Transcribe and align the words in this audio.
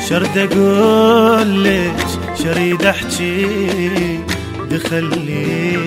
شرد 0.09 0.37
أقول 0.37 1.63
لك 1.63 2.05
شريد 2.43 2.85
أحكي 2.85 4.19
دخليني 4.69 5.85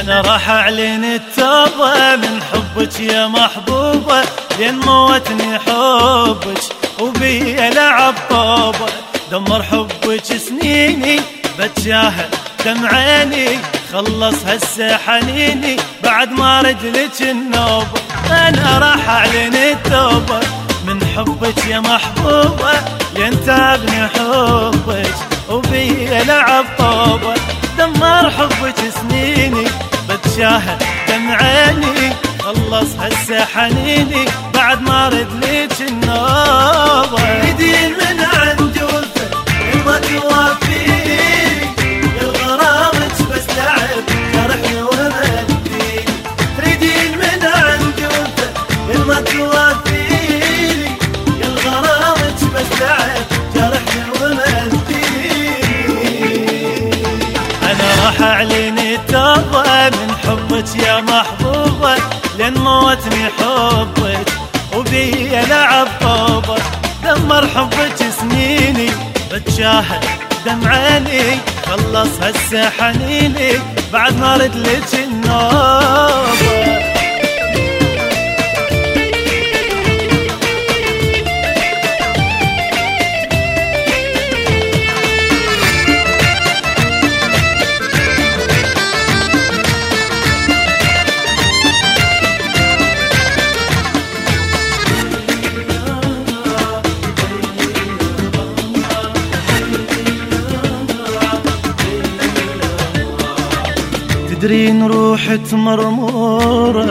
أنا 0.00 0.20
راح 0.20 0.50
أعلن 0.50 1.04
التوبة 1.04 2.16
من 2.16 2.42
حبك 2.42 3.00
يا 3.00 3.26
محبوبة 3.26 4.22
لين 4.58 4.74
موتني 4.78 5.58
حبك 5.58 6.60
وبي 7.00 7.54
لعب 7.70 8.14
طوبه 8.30 8.86
دمر 9.32 9.62
حبك 9.62 10.24
سنيني 10.24 11.20
بتجاهل 11.58 12.28
دمع 12.66 12.94
عيني 12.94 13.58
خلص 13.92 14.44
هسه 14.46 14.96
حنيني 14.96 15.76
بعد 16.04 16.30
ما 16.30 16.60
رجلك 16.60 17.22
النوبة. 17.22 18.00
أنا 18.30 18.78
راح 18.78 19.08
أعلن 19.08 19.54
التوبة. 19.54 20.40
من 20.86 21.06
حبك 21.16 21.66
يا 21.66 21.80
محبوبة 21.80 22.72
لين 23.14 23.44
تابني 23.46 24.08
حبك 24.08 25.14
وبي 25.50 26.08
لعب 26.26 26.64
طوبة. 26.78 27.34
دمر 27.78 28.30
حبك 28.30 28.76
سنيني 29.00 29.66
بتشاهد 30.08 30.82
دمع 31.08 31.36
عيني. 31.42 32.12
خلص 32.42 32.88
هسه 33.00 33.44
حنيني 33.44 34.24
بعد 34.54 34.82
ما 34.82 35.08
رد 35.08 35.44
ليك 35.44 35.88
النوبة. 35.88 36.47
اعلن 58.38 58.78
التوبة 58.78 59.88
من 59.90 60.14
حبك 60.24 60.76
يا 60.76 61.00
محبوبة 61.00 61.94
لين 62.38 62.54
موتني 62.54 63.24
حبك 63.38 64.28
وبي 64.76 65.28
لعب 65.28 65.88
طوبة. 66.00 66.56
دمر 67.04 67.46
حبك 67.46 67.96
سنيني 68.20 68.90
بتشاهد 69.32 70.04
دمع 70.46 70.70
عيني 70.70 71.38
خلص 71.66 72.08
هسه 72.22 72.70
حنيني 72.70 73.52
بعد 73.92 74.20
ما 74.20 74.36
رد 74.36 74.56
لك 74.56 74.94
النوبة. 74.94 76.97
تدرين 104.38 104.82
روحت 104.82 105.54
مرمورت 105.54 106.88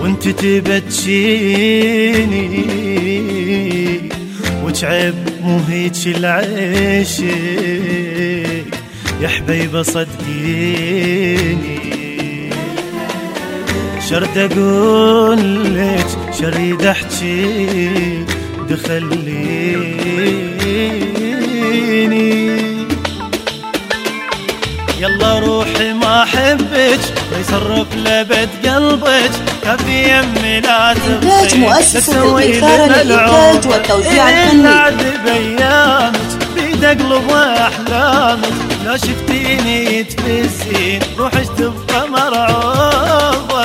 وأنت 0.00 0.28
تبتشيني 0.28 1.30
وتعب 4.64 5.14
مو 5.42 5.60
هيك 5.68 6.06
العيشك 6.06 7.24
يا 9.20 9.28
حبيبة 9.28 9.82
صدقيني. 9.82 11.80
شرد 14.08 14.38
أقول 14.38 15.74
لك 15.76 16.06
شريد 16.40 16.82
أحكي 16.82 18.24
دخليني. 18.68 20.10
يلا 25.00 25.38
روحي 25.38 25.92
ما 25.92 26.22
أحبك. 26.22 27.00
يصرف 27.40 27.86
لبد 27.96 28.48
قلبك. 28.64 29.30
كفي 29.64 30.18
يمي 30.18 30.60
لا 30.60 30.92
إنتاج 30.92 31.56
مؤسسة 31.56 32.38
الإثارة 32.38 33.02
للإنتاج 33.02 33.68
والتوزيع 33.72 34.28
الفني. 34.28 34.88
الفني 34.88 35.18
بأيامك 35.24 36.20
بيد 36.54 36.84
قلب 36.84 37.30
وأحلامك. 37.30 38.52
لو 38.84 38.96
شفتيني 38.96 40.04
تفزين 40.04 41.00
روحك 41.18 41.48
تبقى 41.58 42.08
مرعوبة 42.08 43.64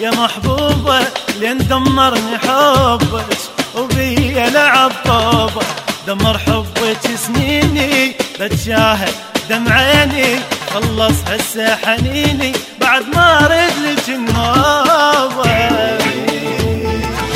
يا 0.00 0.10
محبوبة 0.10 1.00
لين 1.40 1.58
دمرني 1.58 2.38
حبك 2.38 3.38
وبي 3.76 4.32
لعب 4.50 4.92
طوبه 5.04 5.66
دمر 6.06 6.38
حبك 6.38 7.16
سنيني 7.26 8.14
بتشاهد 8.40 9.14
دمع 9.50 9.74
عيني. 9.74 10.40
خلص 10.74 11.16
هسه 11.26 11.76
حنيني 11.76 12.52
بعد 12.80 13.02
ما 13.14 13.38
رد 13.40 13.72
لك 13.84 14.08
النوبه 14.08 15.50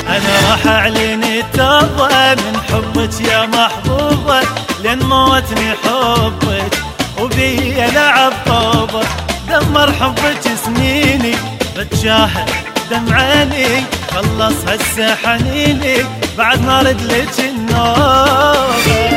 أنا 0.09 0.51
راح 0.51 0.67
أعلن 0.67 1.25
التوبة 1.25 2.35
من 2.35 2.61
حبك 2.69 3.21
يا 3.21 3.47
محبوبة. 3.47 4.41
لين 4.83 4.99
موتني 4.99 5.71
حبك 5.85 6.75
وبي 7.21 7.75
لعب 7.75 8.33
طوبه 8.47 9.07
دمر 9.49 9.93
حبك 9.93 10.41
سنيني. 10.65 11.35
بتشاهد 11.83 12.51
دمع 12.91 13.17
عيني 13.23 13.85
خلص 14.11 14.55
هسه 14.69 15.15
حنيني 15.15 15.97
بعد 16.39 16.63
ما 16.63 16.83
رد 16.83 17.01
لك 17.03 17.41
النوبة. 17.41 19.12